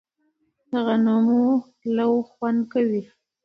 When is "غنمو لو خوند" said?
0.85-2.59